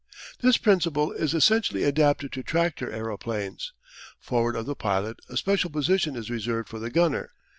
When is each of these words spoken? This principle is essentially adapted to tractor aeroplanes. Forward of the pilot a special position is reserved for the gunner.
This 0.39 0.57
principle 0.57 1.11
is 1.11 1.35
essentially 1.35 1.83
adapted 1.83 2.31
to 2.31 2.41
tractor 2.41 2.91
aeroplanes. 2.91 3.71
Forward 4.19 4.55
of 4.55 4.65
the 4.65 4.73
pilot 4.73 5.19
a 5.29 5.37
special 5.37 5.69
position 5.69 6.15
is 6.15 6.31
reserved 6.31 6.69
for 6.69 6.79
the 6.79 6.89
gunner. 6.89 7.29